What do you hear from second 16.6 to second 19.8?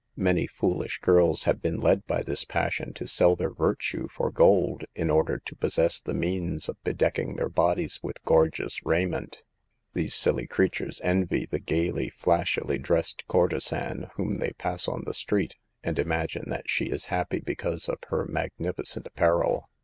she is happy because of her mag nificent apparel.